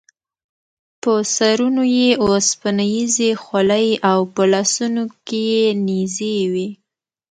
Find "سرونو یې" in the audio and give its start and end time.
1.35-2.09